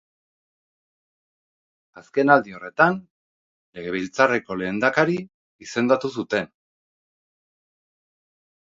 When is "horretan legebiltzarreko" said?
2.59-4.59